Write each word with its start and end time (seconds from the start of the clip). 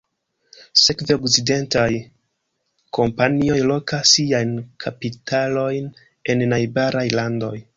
Sekve, 0.83 1.17
okcidentaj 1.19 1.91
kompanioj 2.99 3.59
lokas 3.73 4.15
siajn 4.17 4.57
kapitalojn 4.85 5.93
en 6.35 6.45
najbaraj 6.57 7.07
landoj. 7.23 7.55